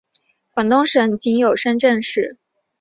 [0.55, 2.43] 广东省内仅有深圳市使用大风预警。